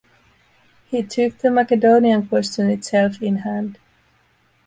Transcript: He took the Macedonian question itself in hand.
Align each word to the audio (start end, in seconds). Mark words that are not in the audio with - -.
He 0.87 1.03
took 1.03 1.37
the 1.37 1.51
Macedonian 1.51 2.25
question 2.27 2.71
itself 2.71 3.21
in 3.21 3.35
hand. 3.35 3.77